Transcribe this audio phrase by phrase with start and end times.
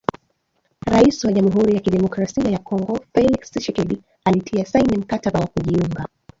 [0.85, 6.07] Rais wa Jamuhuri ya kidemokrasia ya kongo Felix Tshisekedi alitia saini mkataba wa kujiunga